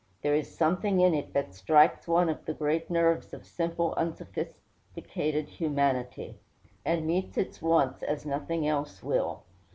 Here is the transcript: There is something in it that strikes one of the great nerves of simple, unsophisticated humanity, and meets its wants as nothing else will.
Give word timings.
There 0.23 0.33
is 0.33 0.49
something 0.51 0.99
in 0.99 1.13
it 1.13 1.31
that 1.33 1.53
strikes 1.53 2.07
one 2.07 2.27
of 2.27 2.43
the 2.45 2.55
great 2.55 2.89
nerves 2.89 3.35
of 3.35 3.45
simple, 3.45 3.93
unsophisticated 3.97 5.47
humanity, 5.47 6.39
and 6.83 7.05
meets 7.05 7.37
its 7.37 7.61
wants 7.61 8.01
as 8.01 8.25
nothing 8.25 8.67
else 8.67 9.03
will. 9.03 9.43